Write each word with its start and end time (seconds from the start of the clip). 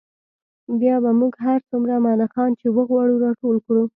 بیا 0.79 0.95
به 1.03 1.11
موږ 1.19 1.33
هر 1.45 1.59
څومره 1.69 1.93
ملخان 2.07 2.51
چې 2.59 2.67
وغواړو 2.77 3.21
راټول 3.25 3.57
کړو 3.65 3.83